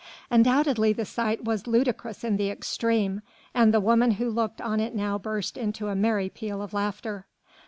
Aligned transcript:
Undoubtedly 0.31 0.91
the 0.91 1.05
sight 1.05 1.43
was 1.43 1.67
ludicrous 1.67 2.23
in 2.23 2.35
the 2.37 2.49
extreme, 2.49 3.21
and 3.53 3.71
the 3.71 3.79
woman 3.79 4.13
who 4.13 4.31
looked 4.31 4.59
on 4.59 4.79
it 4.79 4.95
now 4.95 5.19
burst 5.19 5.57
into 5.59 5.89
a 5.89 5.95
merry 5.95 6.27
peal 6.27 6.59
of 6.59 6.73
laughter. 6.73 7.27